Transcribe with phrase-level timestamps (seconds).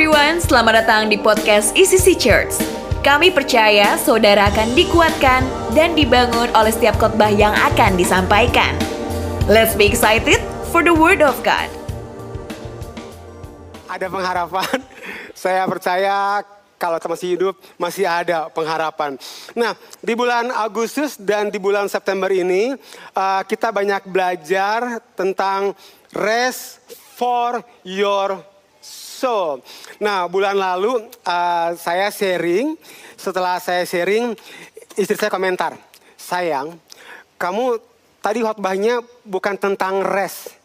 [0.00, 2.56] everyone, selamat datang di podcast ECC Church.
[3.04, 5.44] Kami percaya saudara akan dikuatkan
[5.76, 8.72] dan dibangun oleh setiap khotbah yang akan disampaikan.
[9.44, 10.40] Let's be excited
[10.72, 11.68] for the word of God.
[13.92, 14.80] Ada pengharapan.
[15.44, 16.48] Saya percaya
[16.80, 19.20] kalau masih hidup masih ada pengharapan.
[19.52, 22.72] Nah, di bulan Agustus dan di bulan September ini
[23.12, 25.76] uh, kita banyak belajar tentang
[26.16, 26.80] rest
[27.20, 28.40] for your
[29.20, 29.60] soul.
[30.00, 32.72] Nah, bulan lalu uh, saya sharing,
[33.20, 34.32] setelah saya sharing,
[34.96, 35.76] istri saya komentar,
[36.16, 36.80] sayang,
[37.36, 37.76] kamu
[38.24, 40.56] tadi khotbahnya bukan tentang rest.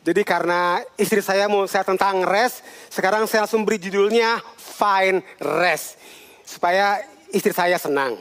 [0.00, 6.00] Jadi karena istri saya mau saya tentang rest, sekarang saya langsung beri judulnya Find Rest.
[6.40, 8.16] Supaya istri saya senang.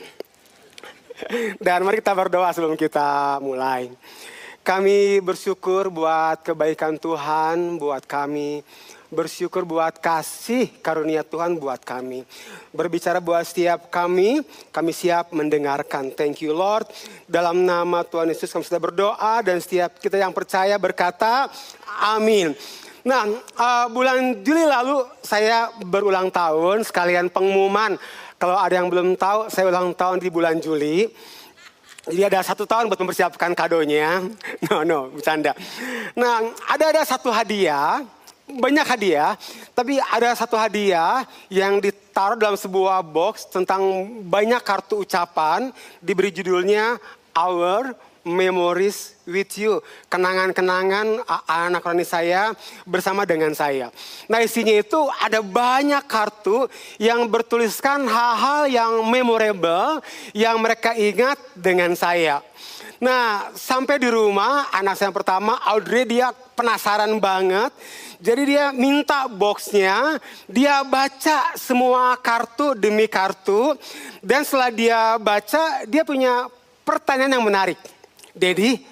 [1.63, 3.87] Dan mari kita berdoa sebelum kita mulai.
[4.59, 8.59] Kami bersyukur buat kebaikan Tuhan buat kami
[9.09, 12.23] bersyukur buat kasih karunia Tuhan buat kami.
[12.69, 16.13] Berbicara buat setiap kami, kami siap mendengarkan.
[16.13, 16.85] Thank you Lord.
[17.25, 21.49] Dalam nama Tuhan Yesus kami sudah berdoa dan setiap kita yang percaya berkata
[22.13, 22.53] amin.
[23.01, 23.25] Nah,
[23.57, 27.97] uh, bulan Juli lalu saya berulang tahun sekalian pengumuman.
[28.39, 31.09] Kalau ada yang belum tahu, saya ulang tahun di bulan Juli.
[32.07, 34.23] Jadi ada satu tahun buat mempersiapkan kadonya.
[34.69, 35.57] No, no, bercanda.
[36.13, 38.05] Nah, ada ada satu hadiah
[38.57, 39.37] banyak hadiah,
[39.77, 41.21] tapi ada satu hadiah
[41.53, 43.81] yang ditaruh dalam sebuah box tentang
[44.25, 45.69] banyak kartu ucapan,
[46.01, 46.97] diberi judulnya
[47.37, 47.93] Our
[48.25, 49.79] Memories with You.
[50.11, 52.51] Kenangan-kenangan anak rani saya
[52.83, 53.93] bersama dengan saya.
[54.27, 56.67] Nah isinya itu ada banyak kartu
[56.99, 60.03] yang bertuliskan hal-hal yang memorable
[60.35, 62.43] yang mereka ingat dengan saya.
[62.99, 67.71] Nah sampai di rumah anak saya yang pertama Audrey dia penasaran banget.
[68.19, 73.79] Jadi dia minta boxnya, dia baca semua kartu demi kartu.
[74.19, 76.51] Dan setelah dia baca, dia punya
[76.83, 77.79] pertanyaan yang menarik.
[78.35, 78.83] Dedi,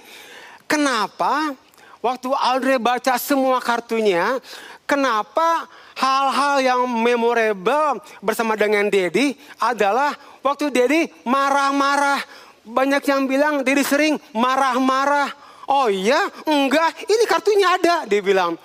[0.63, 1.51] kenapa
[2.00, 4.40] waktu Audrey baca semua kartunya,
[4.88, 5.67] kenapa
[6.00, 12.47] hal-hal yang memorable bersama dengan Dedi adalah waktu Dedi marah-marah.
[12.67, 15.31] Banyak yang bilang Dedi sering marah-marah.
[15.67, 18.55] Oh iya, enggak, ini kartunya ada, dia bilang.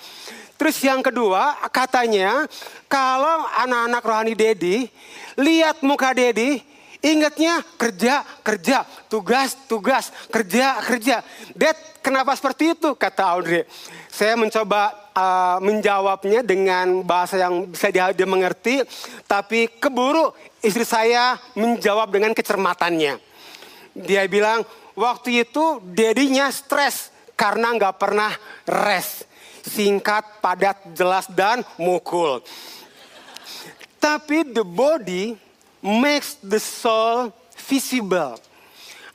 [0.54, 2.46] Terus yang kedua, katanya
[2.86, 4.86] kalau anak-anak rohani Dedi,
[5.34, 6.62] lihat muka Dedi,
[7.02, 11.26] ingatnya kerja, kerja, tugas, tugas, kerja, kerja.
[11.58, 12.94] Dad, kenapa seperti itu?
[12.94, 13.66] Kata Audrey.
[14.06, 18.86] Saya mencoba uh, menjawabnya dengan bahasa yang bisa dia, dia mengerti,
[19.26, 20.30] tapi keburu
[20.62, 23.31] istri saya menjawab dengan kecermatannya.
[23.92, 24.64] Dia bilang,
[24.96, 28.32] waktu itu dedinya stres karena nggak pernah
[28.64, 29.28] rest
[29.62, 32.42] singkat, padat, jelas, dan mukul.
[34.02, 35.38] Tapi the body
[35.78, 38.34] makes the soul visible.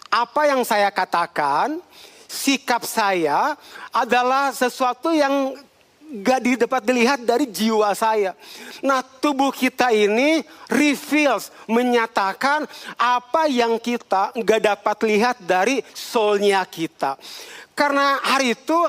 [0.08, 1.84] Apa yang saya katakan,
[2.32, 3.60] sikap saya
[3.92, 5.52] adalah sesuatu yang
[6.24, 8.32] gak dapat dilihat dari jiwa saya.
[8.80, 10.40] Nah tubuh kita ini
[10.72, 12.64] reveals, menyatakan
[12.96, 17.20] apa yang kita gak dapat lihat dari soulnya kita.
[17.78, 18.80] Karena hari itu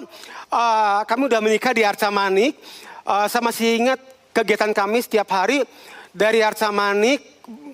[0.48, 2.56] uh, kami udah menikah di Arca Manik.
[3.04, 4.00] Uh, saya masih ingat
[4.32, 5.66] kegiatan kami setiap hari
[6.14, 7.20] dari Arca Manik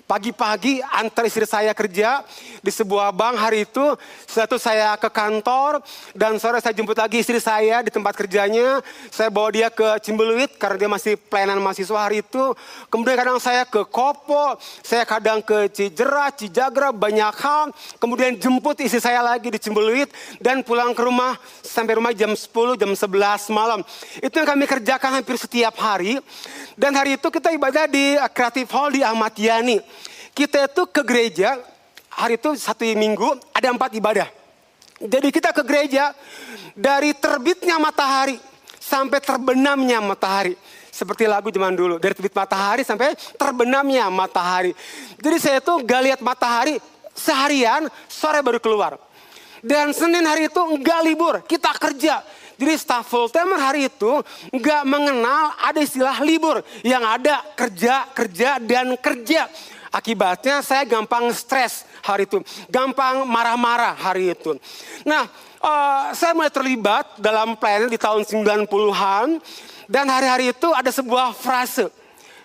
[0.05, 2.21] Pagi-pagi antar istri saya kerja
[2.61, 3.97] di sebuah bank hari itu.
[4.29, 5.81] Satu saya ke kantor
[6.13, 8.85] dan sore saya jemput lagi istri saya di tempat kerjanya.
[9.09, 12.53] Saya bawa dia ke Cimbeluit karena dia masih pelayanan mahasiswa hari itu.
[12.93, 17.73] Kemudian kadang saya ke Kopo, saya kadang ke Cijera, Cijagra, banyak hal.
[17.97, 21.33] Kemudian jemput istri saya lagi di Cimbeluit dan pulang ke rumah
[21.65, 23.81] sampai rumah jam 10, jam 11 malam.
[24.21, 26.21] Itu yang kami kerjakan hampir setiap hari.
[26.75, 29.79] Dan hari itu kita ibadah di Creative Hall di Ahmad Yani.
[30.35, 31.55] Kita itu ke gereja,
[32.11, 34.27] hari itu satu minggu ada empat ibadah.
[34.99, 36.11] Jadi kita ke gereja
[36.75, 38.35] dari terbitnya matahari
[38.75, 40.59] sampai terbenamnya matahari.
[40.91, 44.71] Seperti lagu zaman dulu, dari terbit matahari sampai terbenamnya matahari.
[45.19, 46.79] Jadi saya tuh gak lihat matahari
[47.15, 48.99] seharian, sore baru keluar.
[49.63, 52.21] Dan Senin hari itu enggak libur, kita kerja.
[52.55, 56.63] Jadi staff full timer hari itu nggak mengenal ada istilah libur.
[56.81, 59.47] Yang ada kerja, kerja, dan kerja.
[59.91, 62.43] Akibatnya saya gampang stres hari itu.
[62.67, 64.59] Gampang marah-marah hari itu.
[65.07, 65.27] Nah
[65.63, 69.39] uh, saya mulai terlibat dalam pelayanan di tahun 90-an.
[69.85, 71.93] Dan hari-hari itu ada sebuah frase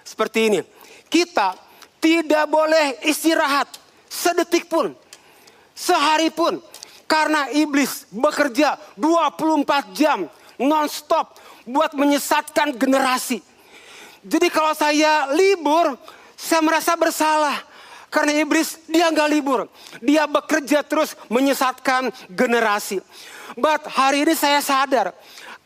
[0.04, 0.60] seperti ini.
[1.08, 1.56] Kita
[2.00, 4.92] tidak boleh istirahat sedetik pun.
[5.72, 6.60] Sehari pun.
[7.10, 9.66] Karena iblis bekerja 24
[9.98, 10.30] jam
[10.62, 11.34] non-stop
[11.66, 13.42] buat menyesatkan generasi.
[14.22, 15.98] Jadi kalau saya libur,
[16.38, 17.58] saya merasa bersalah.
[18.10, 19.66] Karena iblis dia nggak libur.
[19.98, 23.02] Dia bekerja terus menyesatkan generasi.
[23.58, 25.10] But hari ini saya sadar.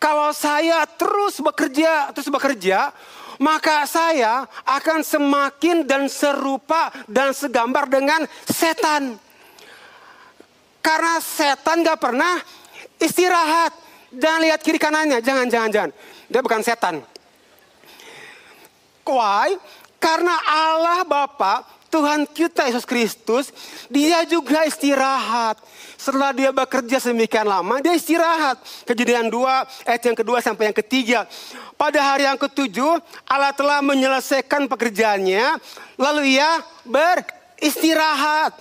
[0.01, 2.93] Kalau saya terus bekerja, terus bekerja,
[3.41, 9.17] maka saya akan semakin dan serupa dan segambar dengan setan.
[10.85, 12.37] Karena setan gak pernah
[13.01, 13.73] istirahat.
[14.13, 15.91] Jangan lihat kiri kanannya, jangan, jangan, jangan.
[16.29, 17.01] Dia bukan setan.
[19.09, 19.57] Why?
[19.97, 23.49] Karena Allah Bapa, Tuhan kita Yesus Kristus,
[23.89, 25.57] dia juga istirahat.
[25.97, 28.61] Setelah dia bekerja sedemikian lama, dia istirahat.
[28.85, 31.25] Kejadian 2, ayat yang kedua sampai yang ketiga.
[31.81, 35.57] Pada hari yang ketujuh, Allah telah menyelesaikan pekerjaannya,
[35.97, 38.53] lalu ia beristirahat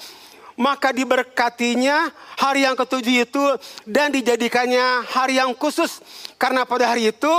[0.60, 3.44] maka diberkatinya hari yang ketujuh itu
[3.86, 6.02] dan dijadikannya hari yang khusus
[6.38, 7.34] karena pada hari itu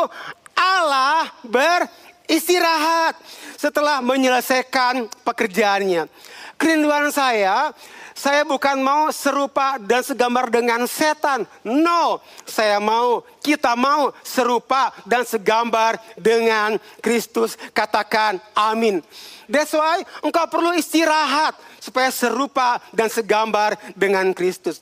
[0.54, 3.18] Allah beristirahat
[3.58, 6.06] setelah menyelesaikan pekerjaannya.
[6.54, 7.74] Kerinduan saya,
[8.14, 11.42] saya bukan mau serupa dan segambar dengan setan.
[11.66, 17.58] No, saya mau, kita mau serupa dan segambar dengan Kristus.
[17.74, 19.02] Katakan amin.
[19.48, 24.80] That's why engkau perlu istirahat supaya serupa dan segambar dengan Kristus.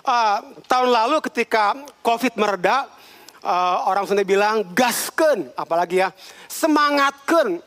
[0.00, 2.88] Uh, tahun lalu ketika COVID mereda,
[3.44, 6.08] uh, orang Sunda bilang gasken, apalagi ya
[6.48, 7.60] semangatken.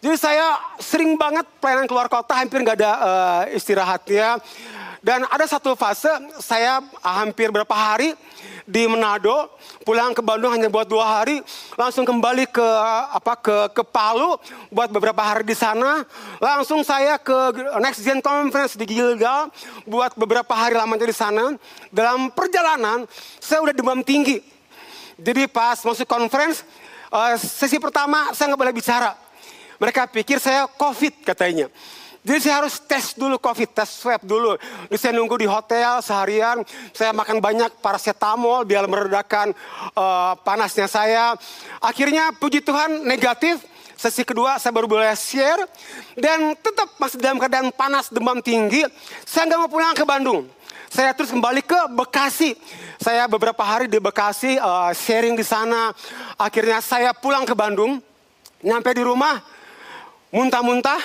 [0.00, 4.40] Jadi saya sering banget pelayanan keluar kota, hampir nggak ada uh, istirahatnya.
[5.00, 6.12] Dan ada satu fase
[6.44, 8.12] saya hampir berapa hari
[8.68, 9.48] di Manado,
[9.80, 11.40] pulang ke Bandung hanya buat dua hari,
[11.72, 12.68] langsung kembali ke
[13.16, 14.36] apa ke ke Palu
[14.68, 16.04] buat beberapa hari di sana,
[16.36, 17.32] langsung saya ke
[17.80, 19.48] Next Gen Conference di Gilgal
[19.88, 21.56] buat beberapa hari lamanya di sana.
[21.88, 23.08] Dalam perjalanan
[23.40, 24.44] saya udah demam tinggi,
[25.16, 26.60] jadi pas masuk conference
[27.08, 29.16] uh, sesi pertama saya nggak boleh bicara.
[29.80, 31.72] Mereka pikir saya COVID katanya.
[32.20, 34.60] Jadi saya harus tes dulu COVID, tes swab dulu.
[34.92, 36.60] Jadi saya nunggu di hotel seharian,
[36.92, 39.56] saya makan banyak paracetamol biar meredakan
[39.96, 41.32] uh, panasnya saya.
[41.80, 43.64] Akhirnya puji Tuhan negatif,
[43.96, 45.64] sesi kedua saya baru boleh share.
[46.12, 48.84] Dan tetap masih dalam keadaan panas, demam tinggi.
[49.24, 50.44] Saya nggak mau pulang ke Bandung.
[50.92, 52.52] Saya terus kembali ke Bekasi.
[53.00, 55.96] Saya beberapa hari di Bekasi uh, sharing di sana.
[56.36, 57.96] Akhirnya saya pulang ke Bandung.
[58.60, 59.40] Nyampe di rumah,
[60.28, 61.00] muntah-muntah,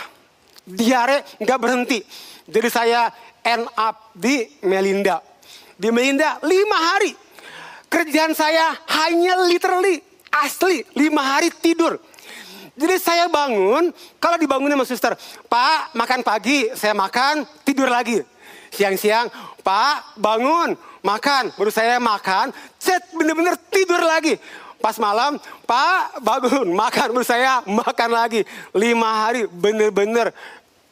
[0.65, 2.01] diare nggak berhenti.
[2.45, 3.09] Jadi saya
[3.45, 5.21] end up di Melinda.
[5.77, 7.13] Di Melinda lima hari.
[7.85, 8.75] Kerjaan saya
[9.05, 10.01] hanya literally
[10.33, 12.01] asli lima hari tidur.
[12.75, 13.87] Jadi saya bangun,
[14.19, 15.13] kalau dibangunin sama suster,
[15.47, 18.19] Pak makan pagi, saya makan, tidur lagi.
[18.75, 19.31] Siang-siang,
[19.63, 24.35] Pak bangun, makan, baru saya makan, cet bener-bener tidur lagi.
[24.79, 28.41] Pas malam, Pak bangun, makan, baru saya makan lagi.
[28.75, 30.29] Lima hari bener-bener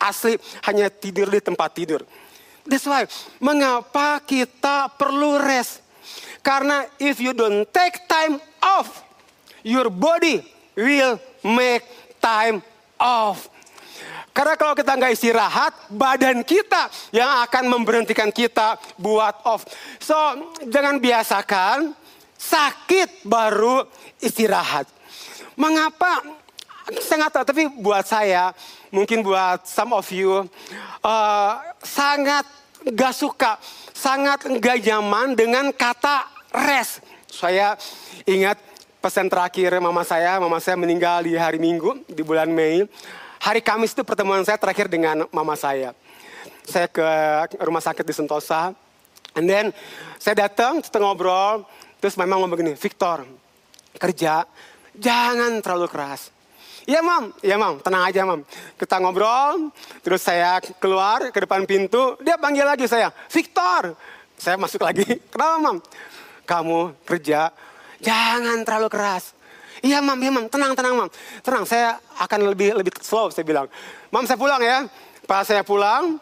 [0.02, 0.36] asli
[0.66, 2.02] hanya tidur di tempat tidur.
[2.64, 3.08] That's why,
[3.44, 5.84] mengapa kita perlu rest?
[6.44, 9.04] Karena if you don't take time off,
[9.64, 10.44] your body
[10.76, 11.84] will make
[12.20, 12.60] time
[13.00, 13.48] off.
[14.34, 19.64] Karena kalau kita nggak istirahat, badan kita yang akan memberhentikan kita buat off.
[20.02, 20.18] So,
[20.68, 21.94] jangan biasakan
[22.44, 23.88] sakit baru
[24.20, 24.92] istirahat.
[25.56, 26.20] Mengapa?
[27.00, 28.52] Saya nggak tahu, tapi buat saya,
[28.92, 30.44] mungkin buat some of you
[31.00, 32.44] uh, sangat
[32.92, 33.56] gak suka,
[33.96, 37.00] sangat gak nyaman dengan kata rest.
[37.32, 37.80] Saya
[38.28, 38.60] ingat
[39.00, 42.84] pesan terakhir mama saya, mama saya meninggal di hari Minggu di bulan Mei.
[43.40, 45.96] Hari Kamis itu pertemuan saya terakhir dengan mama saya.
[46.68, 47.04] Saya ke
[47.64, 48.76] rumah sakit di Sentosa,
[49.40, 49.72] and then
[50.20, 51.68] saya datang, kita ngobrol,
[52.04, 53.24] terus memang ngomong begini, Victor,
[53.96, 54.44] kerja
[54.92, 56.36] jangan terlalu keras.
[56.84, 58.44] Iya mam, iya mam, tenang aja mam.
[58.76, 59.72] Kita ngobrol,
[60.04, 63.96] terus saya keluar ke depan pintu, dia panggil lagi saya, Victor.
[64.36, 65.78] Saya masuk lagi, kenapa mam?
[66.44, 67.56] Kamu kerja,
[68.04, 69.32] jangan terlalu keras.
[69.80, 71.10] Iya mam, iya mam, tenang, tenang mam.
[71.40, 73.72] Tenang, saya akan lebih lebih slow, saya bilang.
[74.12, 74.84] Mam saya pulang ya.
[75.24, 76.20] Pas saya pulang,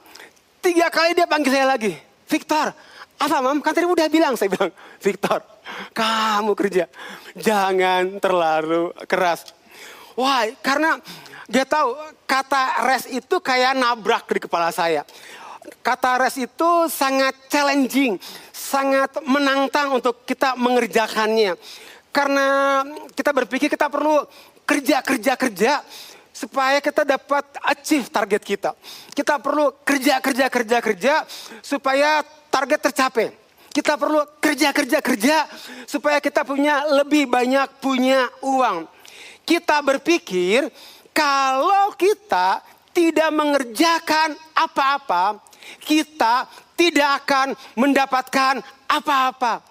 [0.62, 1.98] tiga kali dia panggil saya lagi.
[2.30, 2.70] Victor,
[3.18, 3.66] apa mam?
[3.66, 4.70] Kan tadi udah bilang, saya bilang.
[5.02, 5.42] Victor,
[5.94, 6.86] kamu kerja,
[7.36, 9.58] jangan terlalu keras
[10.16, 10.56] Why?
[10.60, 11.00] Karena
[11.48, 11.96] dia tahu
[12.28, 15.08] kata rest itu kayak nabrak di kepala saya.
[15.82, 18.18] Kata rest itu sangat challenging,
[18.52, 21.56] sangat menantang untuk kita mengerjakannya.
[22.12, 22.82] Karena
[23.16, 24.26] kita berpikir kita perlu
[24.68, 25.74] kerja, kerja, kerja
[26.32, 28.72] supaya kita dapat achieve target kita.
[29.16, 31.14] Kita perlu kerja, kerja, kerja, kerja
[31.64, 33.41] supaya target tercapai.
[33.72, 35.38] Kita perlu kerja, kerja, kerja
[35.88, 38.88] supaya kita punya lebih banyak punya uang.
[39.42, 40.70] kita berpikir
[41.12, 42.64] kalau kita
[42.96, 45.40] tidak mengerjakan apa-apa,
[45.84, 49.64] kita tidak akan mendapatkan apa-apa.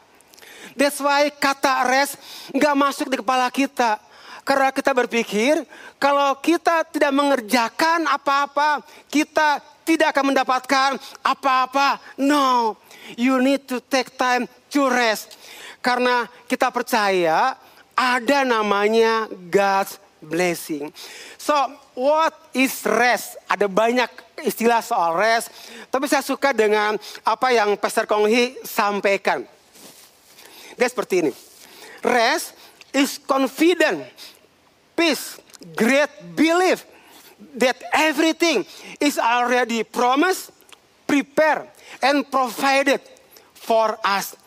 [0.76, 2.16] That's why kata rest
[2.54, 4.00] nggak masuk di kepala kita.
[4.40, 5.62] Karena kita berpikir
[6.00, 8.80] kalau kita tidak mengerjakan apa-apa,
[9.12, 10.90] kita tidak akan mendapatkan
[11.20, 12.00] apa-apa.
[12.16, 12.74] No,
[13.16, 15.38] you need to take time to rest.
[15.80, 17.56] Karena kita percaya
[17.96, 20.92] ada namanya God's blessing.
[21.40, 21.56] So,
[21.96, 23.40] what is rest?
[23.48, 24.08] Ada banyak
[24.44, 25.48] istilah soal rest,
[25.88, 29.44] tapi saya suka dengan apa yang Pastor Konghi sampaikan.
[30.76, 31.32] Dia seperti ini.
[32.00, 32.56] Rest
[32.92, 34.04] is confident,
[34.96, 35.36] peace,
[35.76, 36.88] great belief
[37.56, 38.64] that everything
[39.00, 40.52] is already promised,
[41.10, 41.66] prepared,
[41.98, 43.02] and provided
[43.58, 44.38] for us.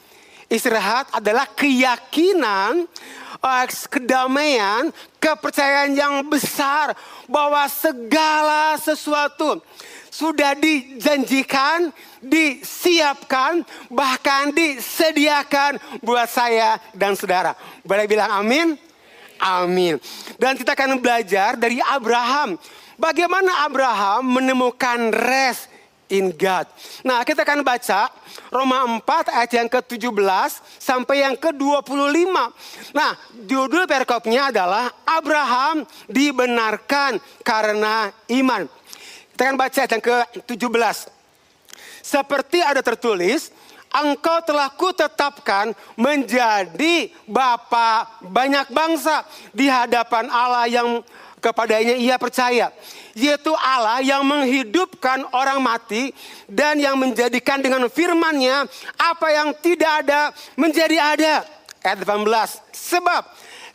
[0.48, 2.88] Istirahat adalah keyakinan,
[3.44, 4.88] uh, kedamaian,
[5.20, 6.96] kepercayaan yang besar
[7.28, 9.60] bahwa segala sesuatu
[10.08, 11.92] sudah dijanjikan,
[12.22, 17.58] disiapkan, bahkan disediakan buat saya dan saudara.
[17.84, 18.78] Boleh bilang amin?
[19.42, 19.98] Amin.
[20.38, 22.56] Dan kita akan belajar dari Abraham.
[22.94, 25.73] Bagaimana Abraham menemukan rest
[26.14, 26.70] in God.
[27.02, 28.14] Nah kita akan baca
[28.54, 32.30] Roma 4 ayat yang ke-17 sampai yang ke-25.
[32.94, 33.12] Nah
[33.50, 38.70] judul perikopnya adalah Abraham dibenarkan karena iman.
[39.34, 40.98] Kita akan baca yang ke-17.
[42.04, 43.50] Seperti ada tertulis,
[43.90, 51.02] engkau telah kutetapkan menjadi bapa banyak bangsa di hadapan Allah yang
[51.44, 52.72] kepadanya ia percaya.
[53.12, 56.16] Yaitu Allah yang menghidupkan orang mati
[56.48, 58.64] dan yang menjadikan dengan firmannya
[58.96, 61.34] apa yang tidak ada menjadi ada.
[61.84, 62.24] Ayat 18.
[62.72, 63.22] Sebab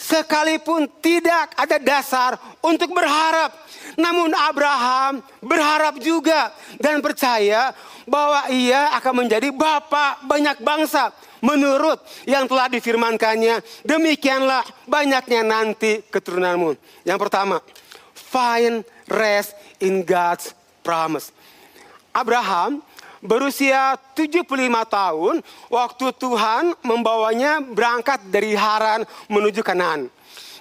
[0.00, 3.52] sekalipun tidak ada dasar untuk berharap
[3.98, 7.74] namun Abraham berharap juga dan percaya
[8.06, 11.10] bahwa ia akan menjadi bapak banyak bangsa.
[11.38, 16.74] Menurut yang telah difirmankannya, demikianlah banyaknya nanti keturunanmu.
[17.06, 17.62] Yang pertama,
[18.14, 20.52] find rest in God's
[20.82, 21.30] promise.
[22.10, 22.82] Abraham
[23.22, 24.46] berusia 75
[24.90, 25.34] tahun
[25.70, 30.10] waktu Tuhan membawanya berangkat dari Haran menuju Kanaan.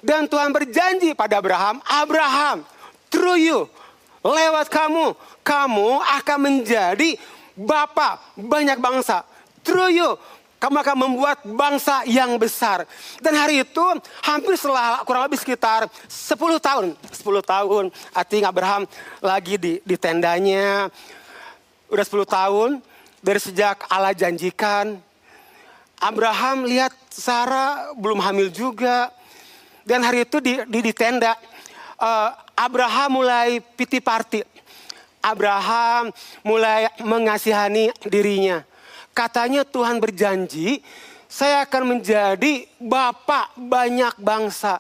[0.02, 2.62] Dan Tuhan berjanji pada Abraham, Abraham,
[3.08, 3.60] Through you,
[4.20, 5.90] lewat kamu, kamu
[6.22, 7.16] akan menjadi
[7.56, 9.24] bapak banyak bangsa.
[9.64, 10.10] Through you,
[10.58, 12.90] kamu akan membuat bangsa yang besar.
[13.22, 13.86] Dan hari itu
[14.26, 16.86] hampir setelah kurang lebih sekitar 10 tahun.
[16.98, 18.84] 10 tahun artinya Abraham
[19.22, 20.90] lagi di, di tendanya.
[21.88, 22.70] Udah 10 tahun
[23.22, 24.98] dari sejak Allah janjikan.
[25.98, 29.14] Abraham lihat Sarah belum hamil juga.
[29.88, 31.38] Dan hari itu di, di, di tenda
[32.02, 34.42] uh, Abraham mulai piti party.
[35.22, 36.10] Abraham
[36.42, 38.66] mulai mengasihani dirinya.
[39.18, 40.78] Katanya Tuhan berjanji,
[41.26, 44.78] saya akan menjadi bapak banyak bangsa.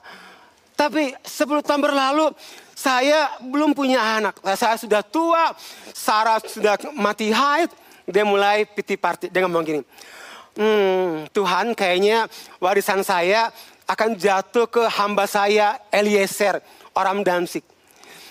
[0.78, 2.30] Tapi 10 tahun berlalu,
[2.78, 4.38] saya belum punya anak.
[4.54, 5.58] Saya sudah tua,
[5.90, 7.74] Sarah sudah mati haid.
[8.06, 9.34] Dia mulai piti party.
[9.34, 9.82] Dia ngomong gini,
[10.54, 12.30] hmm, Tuhan kayaknya
[12.62, 13.50] warisan saya
[13.90, 16.62] akan jatuh ke hamba saya Eliezer
[16.94, 17.66] orang Damsik.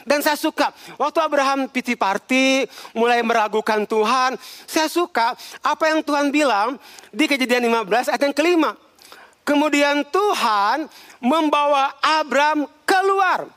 [0.06, 2.62] Dan saya suka, waktu Abraham piti party,
[2.94, 6.78] mulai meragukan Tuhan, saya suka apa yang Tuhan bilang
[7.10, 8.78] di kejadian 15 ayat yang kelima.
[9.42, 10.86] Kemudian Tuhan
[11.18, 13.50] membawa Abraham keluar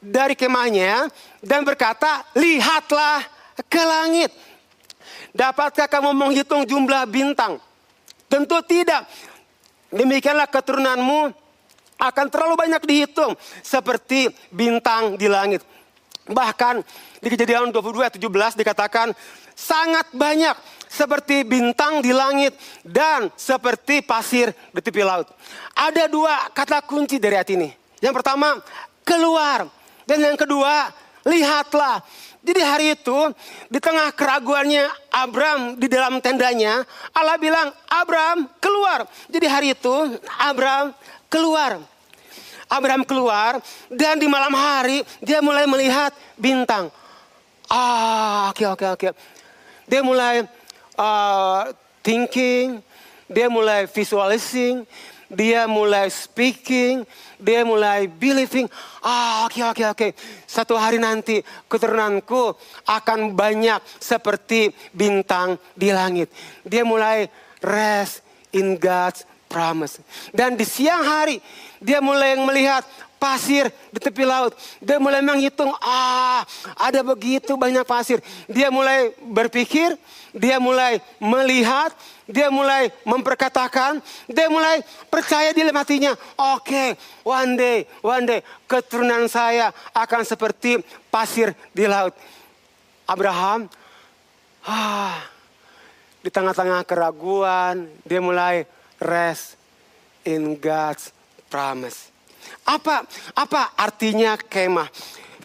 [0.00, 1.12] dari kemahnya
[1.44, 3.20] dan berkata, lihatlah
[3.68, 4.32] ke langit.
[5.36, 7.60] Dapatkah kamu menghitung jumlah bintang?
[8.24, 9.04] Tentu tidak.
[9.92, 11.41] Demikianlah keturunanmu
[12.02, 15.62] akan terlalu banyak dihitung seperti bintang di langit.
[16.26, 16.82] Bahkan
[17.22, 19.14] di kejadian 22 ayat 17 dikatakan
[19.54, 20.54] sangat banyak
[20.90, 25.30] seperti bintang di langit dan seperti pasir di tepi laut.
[25.72, 27.70] Ada dua kata kunci dari ayat ini.
[28.02, 28.58] Yang pertama,
[29.06, 29.70] keluar.
[30.06, 30.90] Dan yang kedua,
[31.26, 32.02] lihatlah.
[32.42, 33.18] Jadi hari itu
[33.70, 36.82] di tengah keraguannya Abram di dalam tendanya,
[37.14, 39.06] Allah bilang, Abram keluar.
[39.30, 40.90] Jadi hari itu Abram
[41.30, 41.91] keluar.
[42.72, 43.60] Abraham keluar
[43.92, 46.88] dan di malam hari dia mulai melihat bintang.
[47.68, 49.00] Ah, oke okay, oke okay, oke.
[49.08, 49.12] Okay.
[49.84, 50.48] Dia mulai
[50.96, 51.68] uh,
[52.00, 52.80] thinking,
[53.28, 54.88] dia mulai visualizing,
[55.28, 57.04] dia mulai speaking,
[57.36, 58.68] dia mulai believing.
[59.04, 59.96] Ah, oke okay, oke okay, oke.
[59.96, 60.10] Okay.
[60.48, 62.56] Satu hari nanti keturunanku
[62.88, 66.32] akan banyak seperti bintang di langit.
[66.64, 67.28] Dia mulai
[67.60, 68.20] rest
[68.52, 70.00] in God's promise.
[70.32, 71.36] Dan di siang hari
[71.76, 72.88] dia mulai melihat
[73.22, 74.56] pasir di tepi laut.
[74.82, 76.42] Dia mulai menghitung, ah
[76.74, 78.18] ada begitu banyak pasir.
[78.50, 79.94] Dia mulai berpikir,
[80.34, 81.94] dia mulai melihat,
[82.26, 86.18] dia mulai memperkatakan, dia mulai percaya di dalam hatinya.
[86.56, 86.88] Oke, okay,
[87.22, 92.18] one day, one day keturunan saya akan seperti pasir di laut.
[93.06, 93.70] Abraham,
[94.66, 95.22] ah,
[96.22, 98.66] di tengah-tengah keraguan, dia mulai
[99.02, 99.58] rest
[100.22, 101.10] in God's
[101.50, 102.08] promise.
[102.62, 104.88] Apa apa artinya kemah?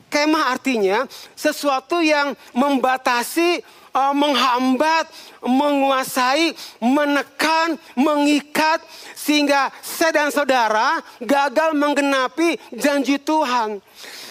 [0.07, 1.03] Kemah artinya
[1.35, 3.59] sesuatu yang membatasi,
[3.91, 5.11] uh, menghambat,
[5.43, 8.79] menguasai, menekan, mengikat
[9.11, 13.83] sehingga saya dan saudara gagal menggenapi janji Tuhan.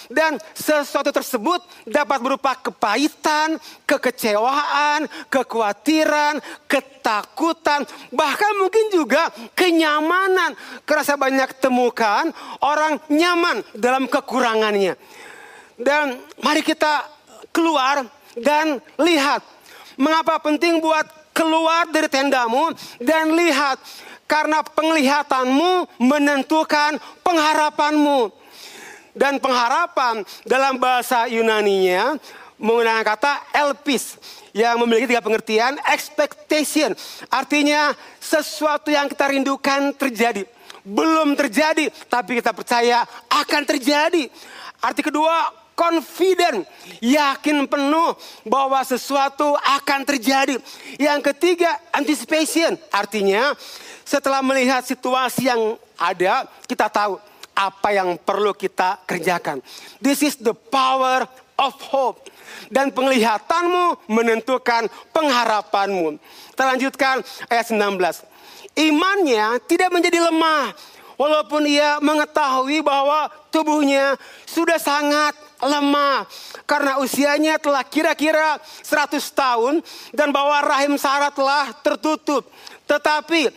[0.07, 6.39] Dan sesuatu tersebut dapat berupa kepahitan, kekecewaan, kekhawatiran,
[6.71, 7.83] ketakutan,
[8.15, 10.55] bahkan mungkin juga kenyamanan.
[10.87, 12.31] Kerasa banyak temukan
[12.63, 14.95] orang nyaman dalam kekurangannya.
[15.77, 17.05] Dan mari kita
[17.51, 19.43] keluar dan lihat.
[19.97, 23.81] Mengapa penting buat keluar dari tendamu dan lihat.
[24.27, 28.46] Karena penglihatanmu menentukan pengharapanmu.
[29.17, 32.21] Dan pengharapan dalam bahasa Yunaninya
[32.61, 34.21] menggunakan kata elpis
[34.53, 36.93] yang memiliki tiga pengertian expectation.
[37.33, 40.45] Artinya sesuatu yang kita rindukan terjadi.
[40.85, 44.29] Belum terjadi tapi kita percaya akan terjadi.
[44.85, 46.65] Arti kedua confident.
[47.05, 48.17] Yakin penuh
[48.49, 50.57] bahwa sesuatu akan terjadi.
[50.97, 52.77] Yang ketiga anticipation.
[52.89, 53.53] Artinya
[54.05, 57.21] setelah melihat situasi yang ada kita tahu
[57.57, 59.65] apa yang perlu kita kerjakan.
[59.97, 61.25] This is the power
[61.57, 62.29] of hope.
[62.69, 66.21] Dan penglihatanmu menentukan pengharapanmu.
[66.53, 67.97] Kita lanjutkan ayat 19.
[68.77, 70.77] Imannya tidak menjadi lemah.
[71.17, 75.33] Walaupun ia mengetahui bahwa tubuhnya sudah sangat
[75.65, 76.29] lemah.
[76.69, 79.81] Karena usianya telah kira-kira 100 tahun.
[80.13, 82.45] Dan bahwa rahim Sarah telah tertutup.
[82.85, 83.49] Tetapi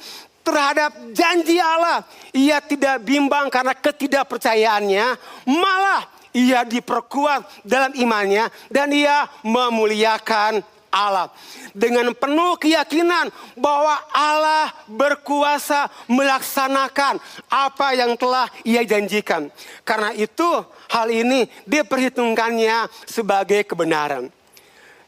[0.49, 2.01] terhadap janji Allah.
[2.33, 5.07] Ia tidak bimbang karena ketidakpercayaannya,
[5.45, 11.29] malah ia diperkuat dalam imannya dan ia memuliakan Allah.
[11.69, 19.53] Dengan penuh keyakinan bahwa Allah berkuasa melaksanakan apa yang telah ia janjikan.
[19.85, 24.33] Karena itu hal ini diperhitungkannya sebagai kebenaran.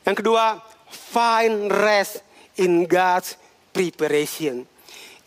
[0.06, 2.22] Yang kedua, find rest
[2.62, 3.38] in God's
[3.74, 4.71] preparation.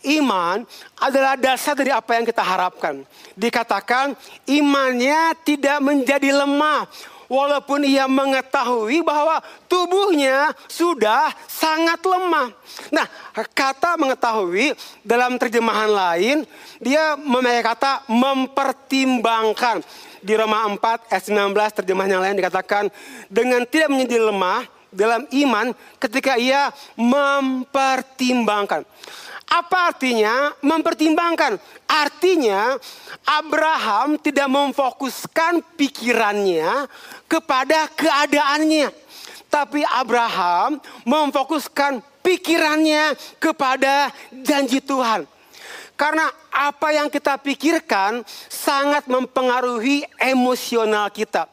[0.05, 0.61] Iman
[1.01, 3.01] adalah dasar dari apa yang kita harapkan.
[3.33, 4.13] Dikatakan
[4.45, 6.85] imannya tidak menjadi lemah.
[7.25, 12.53] Walaupun ia mengetahui bahwa tubuhnya sudah sangat lemah.
[12.93, 13.09] Nah,
[13.49, 16.45] kata mengetahui dalam terjemahan lain,
[16.77, 19.81] dia memakai kata mempertimbangkan.
[20.21, 22.93] Di Roma 4 ayat 19 terjemahan yang lain dikatakan
[23.25, 24.61] dengan tidak menjadi lemah
[24.95, 28.87] dalam iman ketika ia mempertimbangkan.
[29.45, 31.61] Apa artinya mempertimbangkan?
[31.85, 32.81] Artinya
[33.21, 36.89] Abraham tidak memfokuskan pikirannya
[37.29, 38.89] kepada keadaannya.
[39.45, 45.29] Tapi Abraham memfokuskan pikirannya kepada janji Tuhan.
[45.95, 51.47] Karena apa yang kita pikirkan sangat mempengaruhi emosional kita.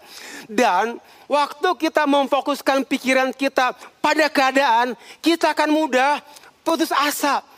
[0.51, 0.99] Dan
[1.31, 3.71] waktu kita memfokuskan pikiran kita
[4.03, 6.19] pada keadaan, kita akan mudah
[6.67, 7.52] putus asa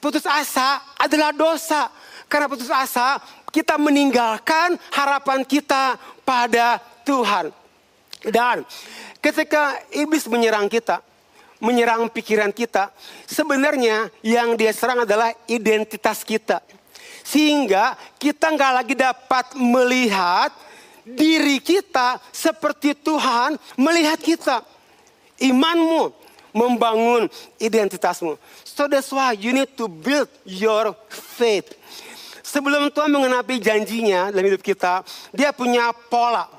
[0.00, 1.92] Putus asa adalah dosa.
[2.26, 3.20] Karena putus asa
[3.52, 7.52] kita meninggalkan harapan kita pada Tuhan.
[8.24, 8.64] Dan
[9.20, 11.04] ketika iblis menyerang kita,
[11.60, 12.88] menyerang pikiran kita,
[13.28, 16.64] sebenarnya yang dia serang adalah identitas kita.
[17.20, 20.50] Sehingga kita nggak lagi dapat melihat
[21.04, 24.62] diri kita seperti Tuhan melihat kita.
[25.40, 26.12] Imanmu
[26.50, 27.26] membangun
[27.58, 28.38] identitasmu.
[28.64, 31.74] So that's why you need to build your faith.
[32.40, 36.50] Sebelum Tuhan mengenapi janjinya dalam hidup kita, dia punya pola.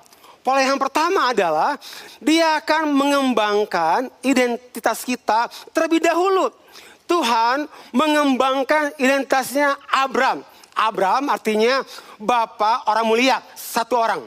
[0.42, 1.78] Pola yang pertama adalah
[2.18, 6.50] dia akan mengembangkan identitas kita terlebih dahulu.
[7.06, 10.42] Tuhan mengembangkan identitasnya Abram.
[10.72, 11.84] Abram artinya
[12.18, 14.24] bapak orang mulia, satu orang.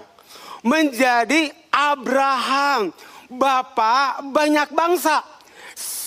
[0.61, 2.93] Menjadi Abraham,
[3.33, 5.34] bapak banyak bangsa.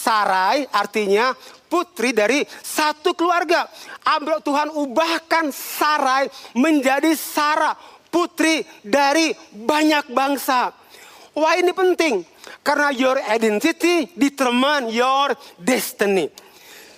[0.08, 1.36] Sarai artinya
[1.68, 3.68] putri dari satu keluarga.
[4.08, 7.76] Abraham Tuhan ubahkan Sarai menjadi Sarah,
[8.08, 10.72] putri dari banyak bangsa.
[11.36, 12.24] Wah ini penting.
[12.64, 16.32] Karena your identity determine your destiny.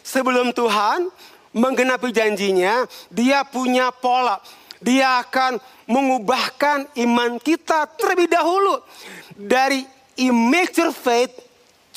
[0.05, 1.09] Sebelum Tuhan
[1.57, 4.37] menggenapi janjinya, dia punya pola.
[4.77, 5.57] Dia akan
[5.89, 8.85] mengubahkan iman kita terlebih dahulu
[9.33, 9.81] dari
[10.21, 11.33] immature faith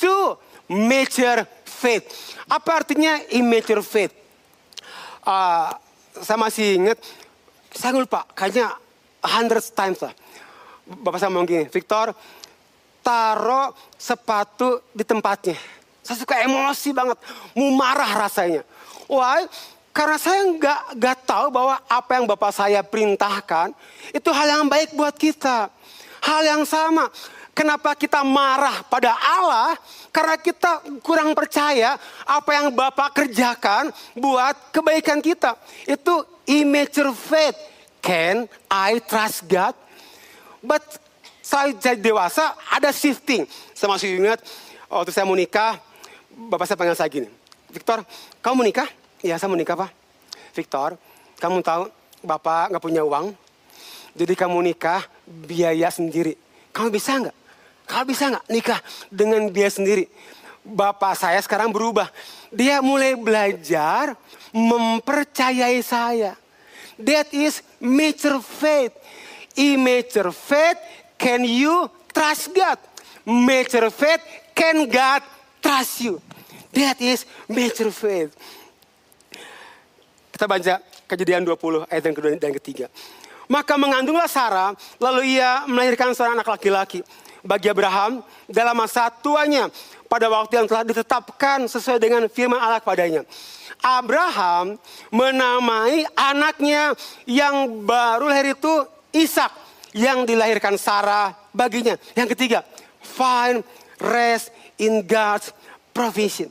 [0.01, 0.41] to
[0.73, 2.35] mature faith.
[2.49, 4.13] Apa artinya immature faith?
[5.23, 5.71] Uh,
[6.19, 6.99] saya masih ingat,
[7.71, 8.75] saya lupa, kayaknya
[9.23, 10.13] hundreds times lah.
[10.83, 12.11] Bapak saya ngomong gini, Victor,
[12.99, 15.55] taruh sepatu di tempatnya.
[16.03, 17.15] Saya suka emosi banget,
[17.55, 18.67] mau marah rasanya.
[19.07, 19.47] Why?
[19.93, 23.71] Karena saya nggak nggak tahu bahwa apa yang bapak saya perintahkan
[24.09, 25.69] itu hal yang baik buat kita.
[26.23, 27.13] Hal yang sama.
[27.53, 29.77] Kenapa kita marah pada Allah?
[30.13, 35.57] Karena kita kurang percaya apa yang Bapak kerjakan buat kebaikan kita.
[35.89, 37.57] Itu immature faith.
[37.97, 39.73] Can I trust God?
[40.61, 40.85] But
[41.41, 43.49] saya jadi dewasa ada shifting.
[43.73, 44.39] Saya masih ingat
[44.85, 45.81] waktu saya mau nikah,
[46.29, 47.27] Bapak saya panggil saya gini.
[47.73, 48.05] Victor,
[48.45, 48.85] kamu menikah?
[49.25, 49.89] Iya saya menikah Pak.
[50.53, 50.93] Victor,
[51.41, 51.89] kamu tahu
[52.21, 53.33] Bapak nggak punya uang.
[54.13, 56.37] Jadi kamu nikah biaya sendiri.
[56.69, 57.37] Kamu bisa nggak?
[57.83, 58.79] Kau bisa nggak nikah
[59.11, 60.07] dengan dia sendiri?
[60.63, 62.07] Bapak saya sekarang berubah.
[62.47, 64.15] Dia mulai belajar
[64.55, 66.39] mempercayai saya.
[66.95, 68.95] That is mature faith.
[69.53, 70.79] Immature faith,
[71.19, 72.79] can you trust God?
[73.27, 74.23] Mature faith,
[74.55, 75.21] can God
[75.61, 76.17] trust you?
[76.73, 78.33] That is mature faith.
[80.33, 82.89] Kita baca kejadian 20 ayat yang kedua dan ketiga.
[83.45, 87.05] Maka mengandunglah Sarah, lalu ia melahirkan seorang anak laki-laki
[87.43, 89.67] bagi Abraham dalam masa tuanya
[90.07, 93.27] pada waktu yang telah ditetapkan sesuai dengan firman Allah padanya.
[93.83, 94.79] Abraham
[95.11, 96.95] menamai anaknya
[97.27, 98.73] yang baru lahir itu
[99.13, 99.51] Ishak
[99.93, 101.99] yang dilahirkan Sarah baginya.
[102.17, 102.65] Yang ketiga,
[103.03, 103.61] find
[103.99, 105.53] rest in God's
[105.93, 106.49] provision.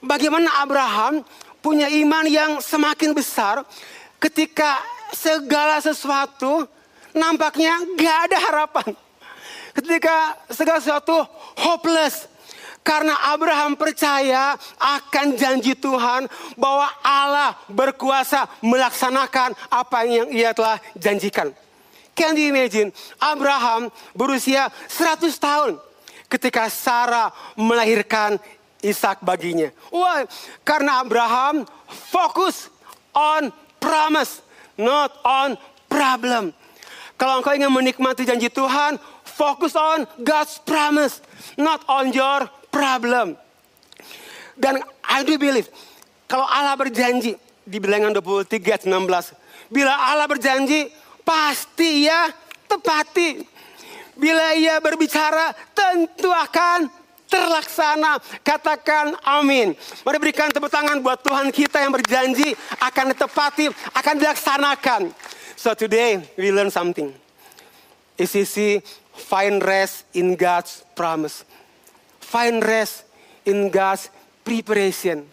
[0.00, 1.20] Bagaimana Abraham
[1.60, 3.66] punya iman yang semakin besar
[4.22, 4.80] ketika
[5.12, 6.64] segala sesuatu
[7.12, 8.88] nampaknya gak ada harapan.
[9.74, 11.26] Ketika segala sesuatu
[11.58, 12.30] hopeless.
[12.84, 21.48] Karena Abraham percaya akan janji Tuhan bahwa Allah berkuasa melaksanakan apa yang ia telah janjikan.
[22.12, 22.92] Can you imagine?
[23.16, 25.80] Abraham berusia 100 tahun
[26.28, 28.36] ketika Sarah melahirkan
[28.84, 29.72] Ishak baginya.
[29.88, 30.28] Why?
[30.60, 32.68] Karena Abraham fokus
[33.16, 33.48] on
[33.80, 34.44] promise,
[34.76, 35.56] not on
[35.88, 36.52] problem.
[37.16, 39.00] Kalau engkau ingin menikmati janji Tuhan,
[39.34, 41.18] Focus on God's promise,
[41.58, 43.34] not on your problem.
[44.54, 45.66] Dan I do believe,
[46.30, 47.34] kalau Allah berjanji,
[47.66, 48.94] di bilangan 23 16,
[49.74, 50.86] bila Allah berjanji,
[51.26, 52.30] pasti ia
[52.70, 53.42] tepati.
[54.14, 56.86] Bila ia berbicara, tentu akan
[57.26, 58.22] terlaksana.
[58.46, 59.74] Katakan amin.
[60.06, 63.66] Mari berikan tepuk tangan buat Tuhan kita yang berjanji akan ditepati,
[63.98, 65.02] akan dilaksanakan.
[65.58, 67.10] So today we learn something.
[68.14, 68.78] ICC
[69.14, 71.46] Find rest in God's promise.
[72.18, 73.06] Find rest
[73.46, 74.10] in God's
[74.42, 75.30] preparation.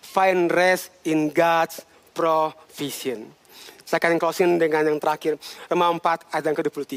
[0.00, 1.82] Find rest in God's
[2.14, 3.26] provision.
[3.82, 5.34] Saya akan closing dengan yang terakhir.
[5.66, 6.94] Roma 4 ayat yang ke-23.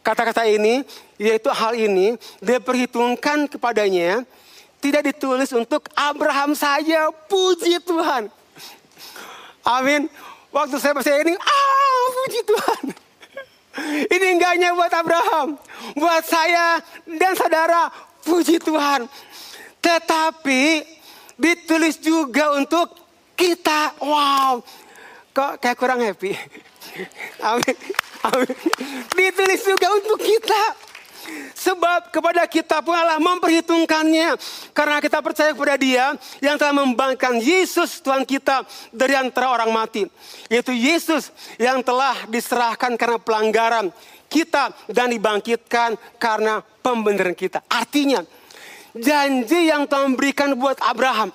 [0.00, 0.86] Kata-kata ini,
[1.18, 4.22] yaitu hal ini, diperhitungkan kepadanya,
[4.78, 8.30] tidak ditulis untuk Abraham saja, puji Tuhan.
[9.66, 10.06] Amin.
[10.48, 13.07] Waktu saya baca ini, ah puji Tuhan.
[14.08, 15.54] Ini enggaknya buat Abraham,
[15.94, 17.90] buat saya dan saudara,
[18.26, 19.06] puji Tuhan.
[19.78, 20.82] Tetapi
[21.38, 22.98] ditulis juga untuk
[23.38, 23.94] kita.
[24.02, 24.66] Wow,
[25.30, 26.34] kok kayak kurang happy.
[27.54, 27.76] Amin.
[28.26, 28.56] Amin.
[29.14, 30.87] Ditulis juga untuk kita.
[31.58, 34.38] Sebab kepada kita pun Allah memperhitungkannya.
[34.70, 38.62] Karena kita percaya kepada dia yang telah membangkitkan Yesus Tuhan kita
[38.94, 40.06] dari antara orang mati.
[40.46, 43.90] Yaitu Yesus yang telah diserahkan karena pelanggaran
[44.28, 47.64] kita dan dibangkitkan karena pembenaran kita.
[47.66, 48.22] Artinya
[48.94, 51.32] janji yang Tuhan berikan buat Abraham.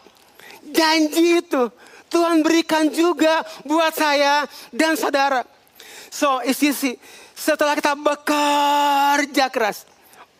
[0.71, 1.67] Janji itu
[2.13, 5.41] Tuhan berikan juga buat saya dan saudara.
[6.13, 6.93] So, isi
[7.43, 9.83] setelah kita bekerja keras.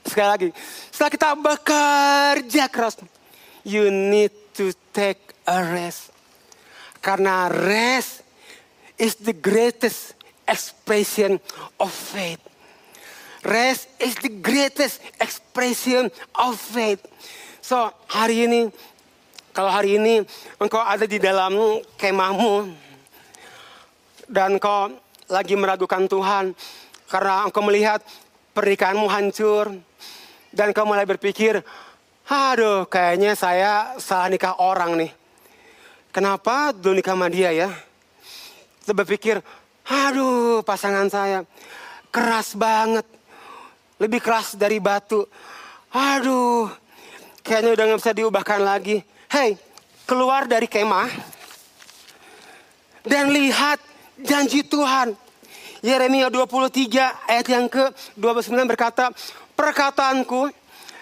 [0.08, 0.50] Sekali lagi,
[0.88, 2.96] setelah kita bekerja keras,
[3.68, 6.16] you need to take a rest.
[7.04, 8.24] Karena rest
[8.96, 10.16] is the greatest
[10.48, 11.44] expression
[11.76, 12.40] of faith.
[13.44, 16.08] Rest is the greatest expression
[16.40, 17.04] of faith.
[17.60, 18.72] So, hari ini,
[19.52, 20.24] kalau hari ini
[20.56, 22.72] engkau ada di dalam kemahmu,
[24.32, 24.96] dan engkau
[25.28, 26.56] lagi meragukan Tuhan,
[27.14, 28.02] karena engkau melihat
[28.58, 29.78] pernikahanmu hancur.
[30.50, 31.62] Dan engkau mulai berpikir,
[32.26, 35.12] aduh kayaknya saya salah nikah orang nih.
[36.14, 37.70] Kenapa dulu nikah sama dia ya?
[38.86, 39.42] Saya berpikir,
[39.84, 41.44] Aduh, pasangan saya
[42.08, 43.04] keras banget.
[44.00, 45.28] Lebih keras dari batu.
[45.92, 46.72] Aduh,
[47.44, 49.04] kayaknya udah gak bisa diubahkan lagi.
[49.28, 49.60] Hei,
[50.08, 51.10] keluar dari kemah
[53.04, 53.80] dan lihat
[54.24, 55.23] janji Tuhan.
[55.84, 59.12] Yeremia 23 ayat yang ke-29 berkata,
[59.52, 60.48] perkataanku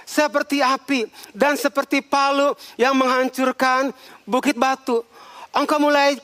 [0.01, 1.05] seperti api
[1.37, 3.93] dan seperti palu yang menghancurkan
[4.25, 5.05] bukit batu.
[5.53, 6.17] Engkau mulai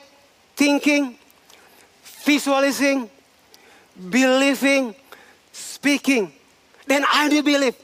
[0.58, 1.14] thinking,
[2.26, 3.06] visualizing,
[3.94, 4.90] believing,
[5.54, 6.34] speaking.
[6.90, 7.78] Then I do believe.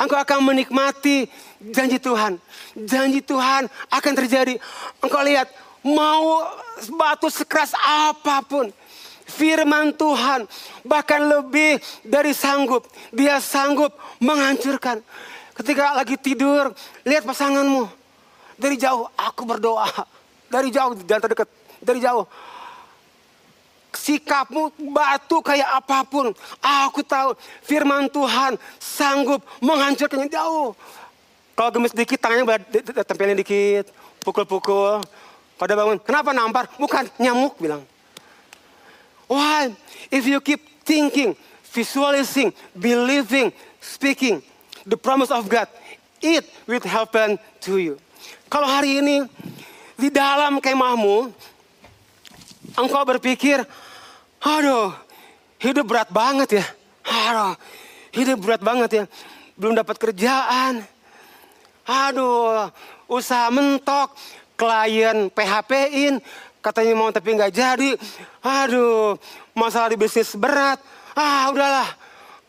[0.00, 1.28] Engkau akan menikmati
[1.60, 2.40] janji Tuhan.
[2.72, 4.56] Janji Tuhan akan terjadi.
[5.04, 5.52] Engkau lihat,
[5.84, 6.40] mau
[6.96, 8.72] batu sekeras apa pun.
[9.26, 10.46] Firman Tuhan
[10.86, 12.86] bahkan lebih dari sanggup.
[13.10, 13.90] Dia sanggup
[14.22, 15.02] menghancurkan.
[15.56, 16.70] Ketika lagi tidur,
[17.02, 17.90] lihat pasanganmu.
[18.54, 19.88] Dari jauh, aku berdoa.
[20.46, 21.48] Dari jauh, jangan terdekat.
[21.82, 22.24] Dari jauh.
[23.96, 26.30] Sikapmu batu kayak apa pun.
[26.62, 27.34] Aku tahu
[27.66, 30.76] firman Tuhan sanggup menghancurkannya jauh.
[31.56, 32.62] Kalau gemes dikit, tangannya
[33.02, 33.90] tempelin dikit.
[34.22, 35.02] Pukul-pukul.
[35.56, 36.68] Pada bangun, kenapa nampar?
[36.76, 37.80] Bukan, nyamuk bilang.
[39.26, 39.74] Why?
[40.10, 41.34] If you keep thinking,
[41.74, 44.42] visualizing, believing, speaking,
[44.86, 45.66] the promise of God,
[46.22, 47.98] it will happen to you.
[48.46, 49.26] Kalau hari ini,
[49.98, 51.34] di dalam kemahmu,
[52.78, 53.66] engkau berpikir,
[54.38, 54.94] aduh,
[55.58, 56.64] hidup berat banget ya.
[57.06, 57.54] Aduh,
[58.14, 59.04] hidup berat banget ya.
[59.58, 60.86] Belum dapat kerjaan.
[61.86, 62.70] Aduh,
[63.10, 64.14] usaha mentok,
[64.58, 66.18] klien PHP-in,
[66.66, 67.90] katanya mau tapi nggak jadi.
[68.42, 69.14] Aduh,
[69.54, 70.82] masalah di bisnis berat.
[71.14, 71.86] Ah, udahlah.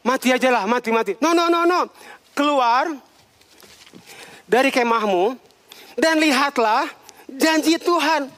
[0.01, 1.13] Mati aja lah, mati, mati.
[1.21, 1.85] No, no, no, no.
[2.33, 2.89] Keluar
[4.49, 5.37] dari kemahmu
[5.93, 6.89] dan lihatlah
[7.29, 8.33] janji Tuhan.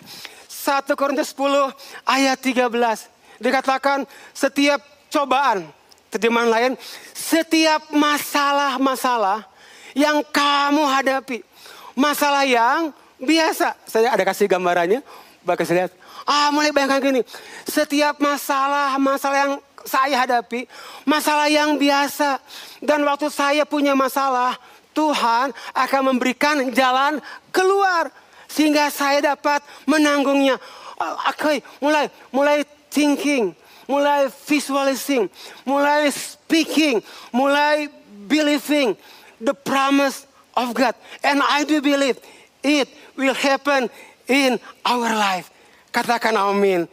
[0.50, 1.72] 1 Korintus 10
[2.04, 3.40] ayat 13.
[3.40, 4.04] Dikatakan
[4.36, 5.64] setiap cobaan,
[6.12, 6.72] terjemahan lain,
[7.16, 9.48] setiap masalah-masalah
[9.96, 11.40] yang kamu hadapi.
[11.96, 13.76] Masalah yang biasa.
[13.88, 15.00] Saya ada kasih gambarannya,
[15.50, 15.94] bakal saya lihat.
[16.30, 17.22] Ah, mulai bayangkan gini.
[17.66, 20.70] Setiap masalah, masalah yang saya hadapi,
[21.10, 22.38] masalah yang biasa.
[22.78, 24.54] Dan waktu saya punya masalah,
[24.94, 27.18] Tuhan akan memberikan jalan
[27.50, 28.14] keluar
[28.46, 30.62] sehingga saya dapat menanggungnya.
[31.02, 32.62] Ah, oke, okay, mulai mulai
[32.94, 33.58] thinking,
[33.90, 35.26] mulai visualizing,
[35.66, 37.02] mulai speaking,
[37.34, 37.90] mulai
[38.30, 38.94] believing
[39.42, 40.94] the promise of God.
[41.24, 42.20] And I do believe
[42.62, 43.88] it will happen
[44.30, 45.50] in our life.
[45.90, 46.86] Katakan amin.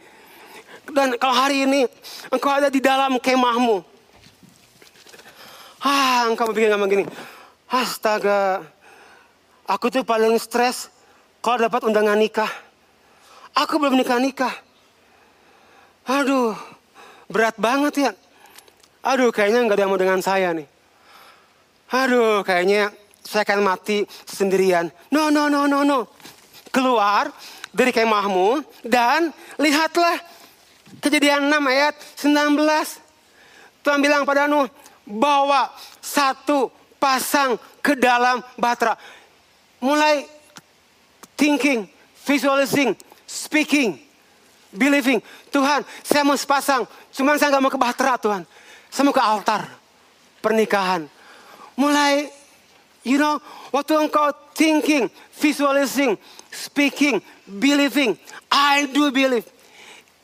[0.89, 1.85] Dan kalau hari ini
[2.33, 3.85] engkau ada di dalam kemahmu.
[5.85, 7.05] Ah, engkau bikin ngomong gini.
[7.69, 8.65] Astaga,
[9.69, 10.89] aku tuh paling stres
[11.43, 12.49] kalau dapat undangan nikah.
[13.53, 14.53] Aku belum nikah-nikah.
[16.07, 16.55] Aduh,
[17.27, 18.11] berat banget ya.
[19.03, 20.67] Aduh, kayaknya nggak ada yang mau dengan saya nih.
[21.91, 22.91] Aduh, kayaknya
[23.23, 24.87] saya akan mati sendirian.
[25.11, 26.07] No, no, no, no, no.
[26.69, 27.31] Keluar
[27.71, 30.19] dari kemahmu dan lihatlah
[30.99, 33.83] kejadian 6 ayat 19.
[33.83, 34.67] Tuhan bilang pada Nuh,
[35.07, 35.71] bawa
[36.03, 36.67] satu
[36.99, 38.99] pasang ke dalam batra.
[39.79, 40.27] Mulai
[41.39, 41.87] thinking,
[42.25, 43.95] visualizing, speaking,
[44.73, 45.23] believing.
[45.53, 46.83] Tuhan, saya mau sepasang.
[47.15, 48.43] Cuman saya nggak mau ke bahtera Tuhan.
[48.91, 49.69] Saya mau ke altar
[50.41, 51.05] pernikahan.
[51.77, 52.36] Mulai
[53.07, 53.39] You know,
[53.71, 55.07] waktu engkau thinking,
[55.39, 56.19] visualizing,
[56.51, 58.19] speaking, believing,
[58.51, 59.47] I do believe.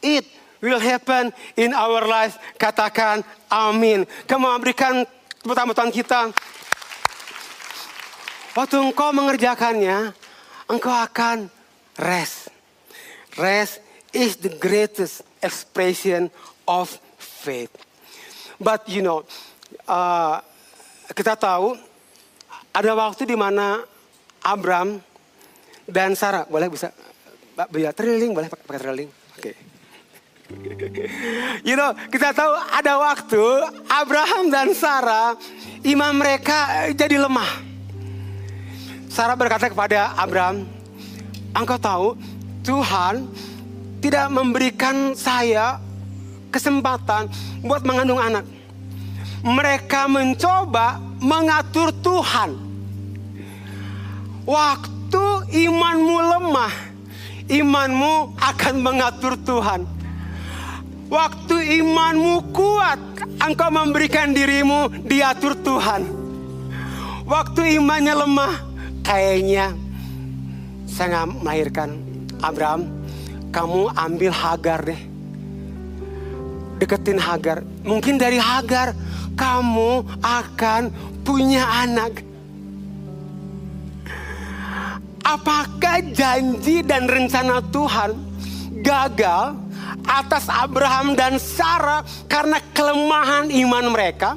[0.03, 0.27] It
[0.59, 2.35] will happen in our life.
[2.59, 4.03] Katakan amin.
[4.27, 5.07] Kamu memberikan
[5.39, 6.35] tepuk kita.
[8.51, 10.11] Waktu engkau mengerjakannya,
[10.67, 11.47] engkau akan
[11.95, 12.51] rest.
[13.39, 13.79] Rest
[14.11, 16.27] is the greatest expression
[16.67, 17.71] of faith.
[18.59, 19.23] But you know,
[19.87, 20.43] uh,
[21.15, 21.92] kita tahu
[22.73, 23.85] ada waktu di mana
[24.41, 24.97] Abram
[25.85, 26.89] dan Sarah, boleh bisa,
[27.69, 29.09] bisa trailing, boleh pakai trailing?
[29.37, 29.53] Oke.
[29.53, 29.55] Okay.
[31.67, 33.45] You know, kita tahu ada waktu
[33.87, 35.37] Abraham dan Sarah,
[35.81, 37.63] imam mereka jadi lemah.
[39.07, 40.65] Sarah berkata kepada Abraham,
[41.53, 42.07] engkau tahu
[42.65, 43.29] Tuhan
[44.01, 45.77] tidak memberikan saya
[46.49, 47.29] kesempatan
[47.63, 48.45] buat mengandung anak.
[49.45, 52.51] Mereka mencoba mengatur Tuhan.
[54.43, 56.73] Waktu imanmu lemah,
[57.47, 59.87] imanmu akan mengatur Tuhan.
[61.07, 62.99] Waktu imanmu kuat,
[63.39, 66.03] engkau memberikan dirimu diatur Tuhan.
[67.23, 68.53] Waktu imannya lemah,
[69.07, 69.71] kayaknya
[70.83, 71.89] saya nggak melahirkan
[72.43, 72.83] Abraham.
[73.53, 75.01] Kamu ambil Hagar deh.
[76.81, 77.63] deketin Hagar.
[77.85, 78.91] Mungkin dari Hagar
[79.33, 80.81] kamu akan
[81.23, 82.21] punya anak.
[85.23, 88.11] Apakah janji dan rencana Tuhan
[88.83, 89.55] gagal
[90.03, 94.35] atas Abraham dan Sarah karena kelemahan iman mereka?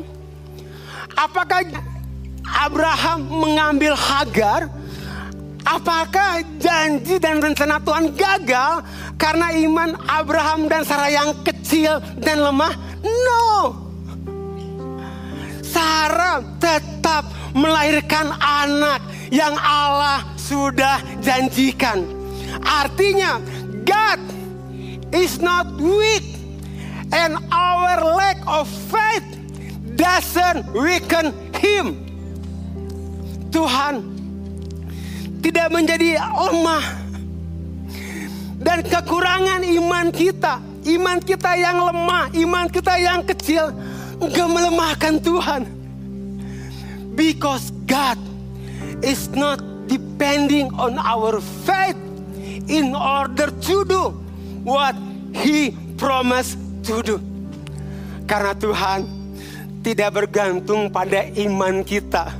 [1.18, 1.66] Apakah
[2.46, 4.70] Abraham mengambil Hagar?
[5.66, 8.86] Apakah janji dan rencana Tuhan gagal
[9.18, 12.70] karena iman Abraham dan Sarah yang kecil dan lemah?
[13.02, 13.85] No.
[16.60, 19.00] Tetap melahirkan anak
[19.32, 22.04] yang Allah sudah janjikan.
[22.60, 23.40] Artinya,
[23.88, 24.20] God
[25.16, 26.36] is not weak
[27.14, 29.24] and our lack of faith
[29.96, 32.04] doesn't weaken him.
[33.48, 34.04] Tuhan
[35.40, 36.84] tidak menjadi lemah
[38.60, 43.72] dan kekurangan iman kita, iman kita yang lemah, iman kita yang kecil,
[44.20, 45.62] enggak melemahkan Tuhan.
[47.16, 48.20] Because God
[49.00, 51.96] is not depending on our faith
[52.68, 54.12] in order to do
[54.66, 54.92] what
[55.32, 57.16] He promised to do.
[58.26, 59.06] Karena Tuhan
[59.86, 62.34] tidak bergantung pada iman kita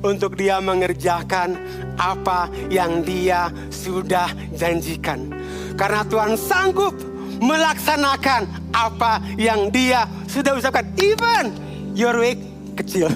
[0.00, 1.58] untuk Dia mengerjakan
[1.98, 5.34] apa yang Dia sudah janjikan.
[5.74, 6.94] Karena Tuhan sanggup
[7.40, 10.86] melaksanakan apa yang Dia sudah ucapkan.
[10.98, 11.54] Even
[11.94, 12.38] your week
[12.78, 13.10] kecil.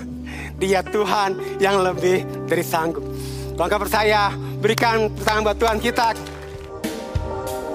[0.62, 3.02] Dia Tuhan yang lebih dari sanggup.
[3.58, 4.30] Kalau nggak percaya,
[4.62, 6.14] berikan tangan buat Tuhan kita.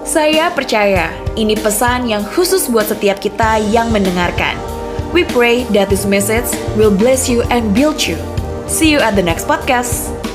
[0.07, 4.55] Saya percaya ini pesan yang khusus buat setiap kita yang mendengarkan.
[5.12, 6.47] We pray that this message
[6.79, 8.15] will bless you and build you.
[8.67, 10.26] See you at the next podcast.